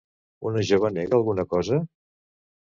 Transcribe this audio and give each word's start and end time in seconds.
Una 0.51 0.63
jove 0.69 0.91
nega 0.95 1.15
alguna 1.19 1.45
cosa? 1.53 1.79